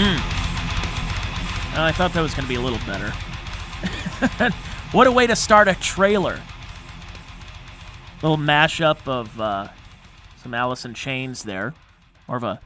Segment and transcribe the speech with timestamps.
[0.00, 3.10] Oh, I thought that was going to be a little better.
[4.92, 6.40] what a way to start a trailer.
[8.22, 9.68] Little mashup of uh,
[10.36, 11.74] some Alice in Chains there.
[12.28, 12.60] More of a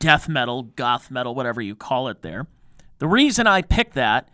[0.00, 2.48] death metal, goth metal, whatever you call it there.
[2.98, 4.28] The reason I picked that,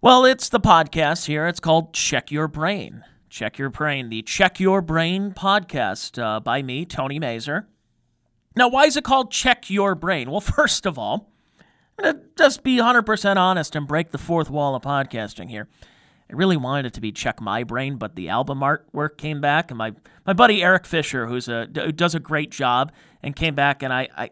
[0.00, 1.46] well, it's the podcast here.
[1.46, 3.04] It's called Check Your Brain.
[3.28, 7.68] Check Your Brain, the Check Your Brain podcast uh, by me, Tony Mazur.
[8.56, 10.30] Now, why is it called Check Your Brain?
[10.30, 11.30] Well, first of all,
[12.36, 15.68] just be 100% honest and break the fourth wall of podcasting here.
[16.30, 19.70] I really wanted it to be Check My Brain, but the album artwork came back,
[19.70, 19.92] and my,
[20.24, 23.92] my buddy Eric Fisher, who's a, who does a great job, and came back, and
[23.92, 24.30] I, I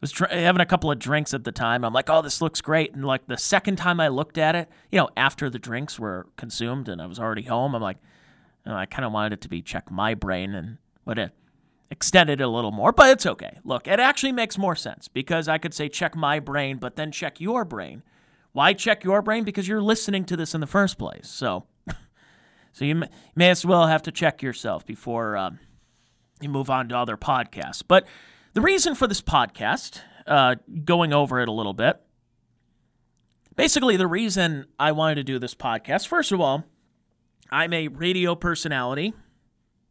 [0.00, 1.84] was having a couple of drinks at the time.
[1.84, 2.94] I'm like, oh, this looks great.
[2.94, 6.26] And like the second time I looked at it, you know, after the drinks were
[6.36, 7.98] consumed and I was already home, I'm like,
[8.66, 11.32] oh, I kind of wanted it to be check my brain and what it
[11.90, 13.58] extended it a little more, but it's okay.
[13.64, 17.10] Look, it actually makes more sense because I could say check my brain, but then
[17.10, 18.02] check your brain.
[18.52, 19.44] Why check your brain?
[19.44, 21.28] Because you're listening to this in the first place.
[21.28, 21.66] So,
[22.72, 25.60] so you may, may as well have to check yourself before um,
[26.40, 27.82] you move on to other podcasts.
[27.86, 28.06] But
[28.54, 32.00] the reason for this podcast, uh, going over it a little bit,
[33.56, 36.64] basically, the reason I wanted to do this podcast, first of all,
[37.50, 39.14] I'm a radio personality,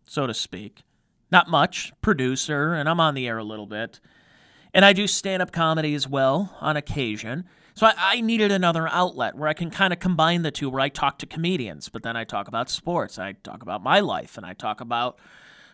[0.05, 0.83] so to speak.
[1.31, 3.99] Not much, producer, and I'm on the air a little bit.
[4.73, 7.45] And I do stand up comedy as well on occasion.
[7.73, 10.81] So I, I, needed another outlet where I can kind of combine the two, where
[10.81, 14.35] I talk to comedians, but then I talk about sports, I talk about my life,
[14.35, 15.19] and I talk about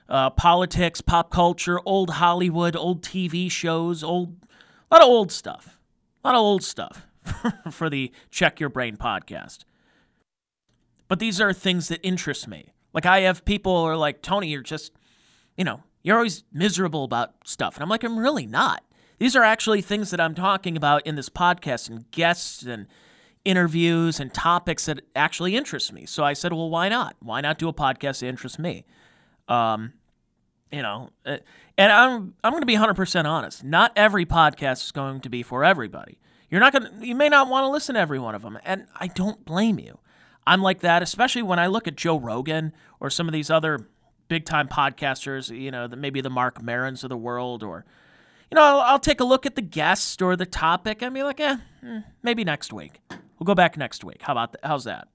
[0.09, 4.36] uh, politics, pop culture, old Hollywood, old TV shows, old
[4.91, 5.80] a lot of old stuff,
[6.24, 7.08] a lot of old stuff
[7.72, 9.59] for the Check Your Brain podcast.
[11.08, 12.74] But these are things that interest me.
[12.94, 14.91] Like I have people who are like, Tony, you're just,
[15.58, 18.84] you know, you're always miserable about stuff, and I'm like, I'm really not.
[19.19, 22.88] These are actually things that I'm talking about in this podcast and guests and
[23.46, 26.06] interviews and topics that actually interest me.
[26.06, 27.16] So I said, well, why not?
[27.19, 28.86] Why not do a podcast that interests me?
[29.47, 29.94] Um,
[30.72, 31.38] you know, uh,
[31.78, 33.64] and I'm I'm going to be 100% honest.
[33.64, 36.20] Not every podcast is going to be for everybody.
[36.50, 38.58] You're not going to you may not want to listen to every one of them,
[38.66, 40.00] and I don't blame you.
[40.46, 43.88] I'm like that, especially when I look at Joe Rogan or some of these other
[44.28, 47.85] big time podcasters, you know, maybe the Marc Marons of the world or
[48.51, 51.23] you know, I'll, I'll, take a look at the guest or the topic and be
[51.23, 53.00] like, eh, hmm, maybe next week.
[53.09, 54.22] We'll go back next week.
[54.22, 54.61] How about that?
[54.63, 55.07] How's that?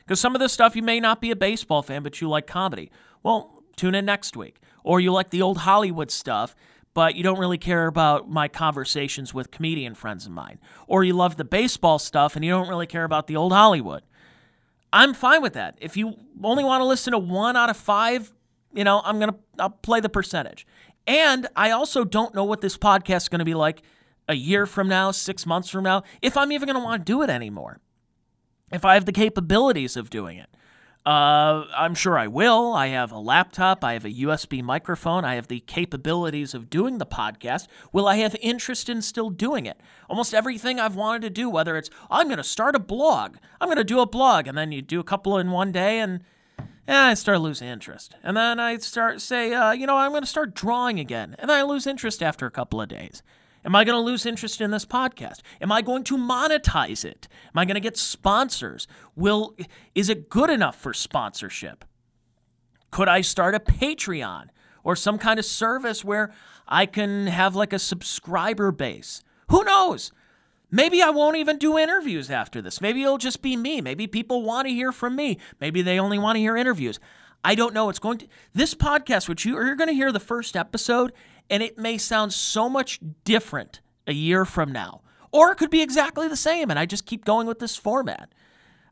[0.00, 2.46] Because some of this stuff you may not be a baseball fan, but you like
[2.46, 2.90] comedy.
[3.22, 4.60] Well, tune in next week.
[4.84, 6.54] Or you like the old Hollywood stuff,
[6.92, 10.58] but you don't really care about my conversations with comedian friends of mine.
[10.86, 14.02] Or you love the baseball stuff and you don't really care about the old Hollywood.
[14.92, 15.78] I'm fine with that.
[15.80, 18.32] If you only want to listen to one out of five,
[18.74, 20.66] you know, I'm to I'll play the percentage.
[21.06, 23.82] And I also don't know what this podcast is to be like
[24.28, 27.22] a year from now, 6 months from now, if I'm even to want to do
[27.22, 27.80] it anymore
[28.72, 30.48] if I have the capabilities of doing it.
[31.04, 32.72] Uh, I'm sure I will.
[32.74, 33.82] I have a laptop.
[33.82, 35.24] I have a USB microphone.
[35.24, 37.66] I have the capabilities of doing the podcast.
[37.92, 39.80] Will I have interest in still doing it?
[40.08, 43.66] Almost everything I've wanted to do, whether it's I'm going to start a blog, I'm
[43.66, 46.20] going to do a blog, and then you do a couple in one day, and
[46.86, 48.14] yeah, I start losing interest.
[48.22, 51.50] And then I start say, uh, you know, I'm going to start drawing again, and
[51.50, 53.24] then I lose interest after a couple of days.
[53.64, 55.40] Am I going to lose interest in this podcast?
[55.60, 57.28] Am I going to monetize it?
[57.54, 58.86] Am I going to get sponsors?
[59.14, 59.56] Will
[59.94, 61.84] is it good enough for sponsorship?
[62.90, 64.48] Could I start a Patreon
[64.84, 66.32] or some kind of service where
[66.66, 69.22] I can have like a subscriber base?
[69.48, 70.12] Who knows?
[70.70, 72.80] Maybe I won't even do interviews after this.
[72.80, 73.80] Maybe it'll just be me.
[73.80, 75.38] Maybe people want to hear from me.
[75.60, 76.98] Maybe they only want to hear interviews.
[77.44, 77.88] I don't know.
[77.90, 81.12] It's going to this podcast, which you are you're going to hear the first episode,
[81.50, 85.02] and it may sound so much different a year from now.
[85.30, 88.32] Or it could be exactly the same, and I just keep going with this format.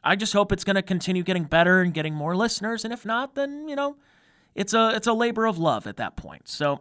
[0.02, 3.04] I just hope it's going to continue getting better and getting more listeners, and if
[3.04, 3.96] not, then you know,
[4.54, 6.48] it's a it's a labor of love at that point.
[6.48, 6.80] So,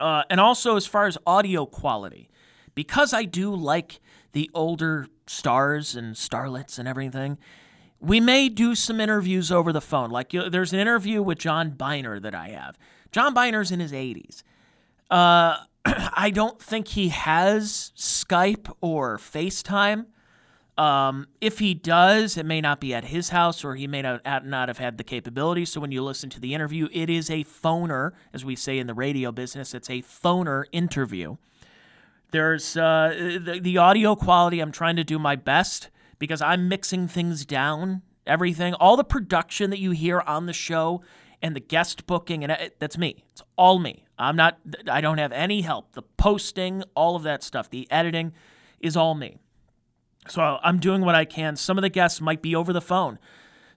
[0.00, 2.28] uh, and also as far as audio quality,
[2.74, 4.00] because I do like
[4.32, 7.38] the older stars and starlets and everything,
[8.00, 10.10] we may do some interviews over the phone.
[10.10, 12.76] Like there's an interview with John Byner that I have.
[13.12, 14.42] John Byner's in his 80s.
[15.10, 20.06] Uh, I don't think he has Skype or FaceTime.
[20.78, 24.44] Um, if he does, it may not be at his house or he may not,
[24.44, 25.64] not have had the capability.
[25.64, 28.86] So when you listen to the interview, it is a phoner, as we say in
[28.86, 31.36] the radio business, it's a phoner interview.
[32.30, 35.88] There's uh, the, the audio quality, I'm trying to do my best
[36.18, 38.74] because I'm mixing things down, everything.
[38.74, 41.02] All the production that you hear on the show
[41.46, 43.24] and the guest booking, and it, that's me.
[43.30, 44.04] It's all me.
[44.18, 44.58] I'm not.
[44.90, 45.92] I don't have any help.
[45.92, 48.32] The posting, all of that stuff, the editing,
[48.80, 49.38] is all me.
[50.28, 51.54] So I'm doing what I can.
[51.54, 53.20] Some of the guests might be over the phone.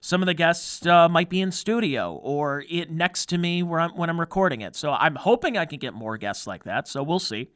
[0.00, 3.78] Some of the guests uh, might be in studio or it next to me where
[3.78, 4.74] I'm, when I'm recording it.
[4.74, 6.88] So I'm hoping I can get more guests like that.
[6.88, 7.50] So we'll see.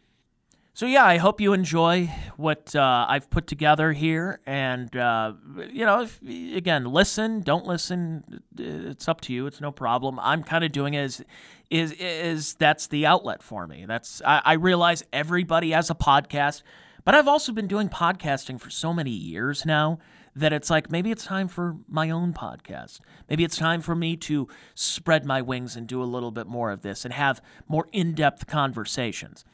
[0.77, 5.35] So yeah, I hope you enjoy what uh, I've put together here, and uh,
[5.71, 8.43] you know, if, again, listen, don't listen.
[8.59, 9.47] It's up to you.
[9.47, 10.19] It's no problem.
[10.19, 11.25] I'm kind of doing it as
[11.71, 13.85] is is that's the outlet for me.
[13.87, 16.63] That's I, I realize everybody has a podcast,
[17.05, 20.01] but I've also been doing podcasting for so many years now
[20.35, 22.99] that it's like maybe it's time for my own podcast.
[23.31, 26.73] Maybe it's time for me to spread my wings and do a little bit more
[26.73, 29.45] of this and have more in depth conversations.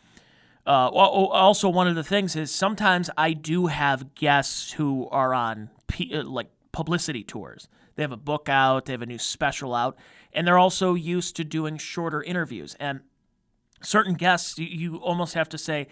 [0.67, 5.71] Uh, also, one of the things is sometimes I do have guests who are on
[5.89, 7.69] P- uh, like publicity tours.
[7.97, 9.97] They have a book out, they have a new special out,
[10.33, 12.77] and they're also used to doing shorter interviews.
[12.79, 13.01] And
[13.83, 15.89] certain guests, you, you almost have to say,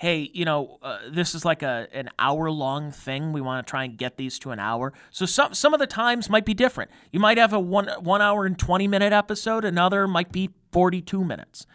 [0.00, 3.32] hey, you know, uh, this is like a an hour long thing.
[3.32, 4.92] We want to try and get these to an hour.
[5.10, 6.90] So some some of the times might be different.
[7.10, 9.64] You might have a one one hour and twenty minute episode.
[9.64, 11.66] Another might be forty two minutes.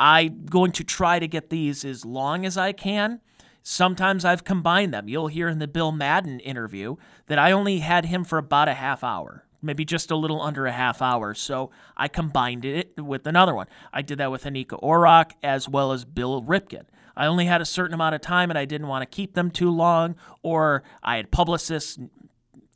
[0.00, 3.20] I'm going to try to get these as long as I can.
[3.62, 5.10] Sometimes I've combined them.
[5.10, 8.72] You'll hear in the Bill Madden interview that I only had him for about a
[8.72, 11.34] half hour, maybe just a little under a half hour.
[11.34, 13.66] So I combined it with another one.
[13.92, 16.84] I did that with Anika Orrock as well as Bill Ripken.
[17.14, 19.50] I only had a certain amount of time and I didn't want to keep them
[19.50, 21.98] too long, or I had publicists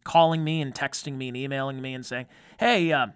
[0.05, 2.27] calling me and texting me and emailing me and saying,
[2.61, 3.07] hey, uh,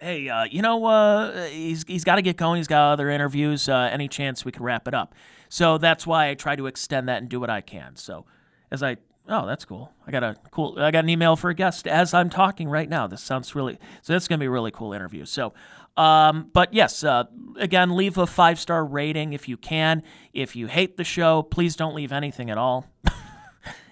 [0.00, 2.58] hey, uh, you know, uh, he's, he's got to get going.
[2.58, 3.68] He's got other interviews.
[3.68, 5.14] Uh, any chance we could wrap it up?
[5.48, 7.96] So that's why I try to extend that and do what I can.
[7.96, 8.24] So
[8.70, 8.96] as I,
[9.28, 9.92] oh, that's cool.
[10.06, 12.88] I got a cool, I got an email for a guest as I'm talking right
[12.88, 13.06] now.
[13.06, 15.24] This sounds really, so that's going to be a really cool interview.
[15.24, 15.52] So,
[15.96, 17.24] um, but yes, uh,
[17.56, 20.02] again, leave a five star rating if you can.
[20.32, 22.86] If you hate the show, please don't leave anything at all.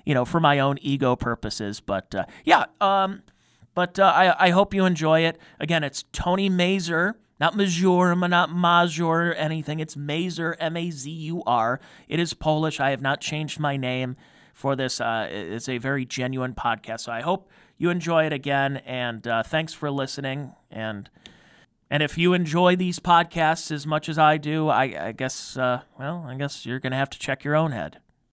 [0.04, 1.80] you know, for my own ego purposes.
[1.80, 3.22] But uh, yeah, um,
[3.78, 5.38] but uh, I, I hope you enjoy it.
[5.60, 9.78] Again, it's Tony Mazur, not Mazur, not Mazur, or anything.
[9.78, 11.78] It's Mazur, M A Z U R.
[12.08, 12.80] It is Polish.
[12.80, 14.16] I have not changed my name
[14.52, 15.00] for this.
[15.00, 17.02] Uh, it's a very genuine podcast.
[17.02, 18.78] So I hope you enjoy it again.
[18.78, 20.54] And uh, thanks for listening.
[20.72, 21.08] And
[21.88, 25.82] and if you enjoy these podcasts as much as I do, I, I guess, uh,
[25.96, 28.00] well, I guess you're going to have to check your own head.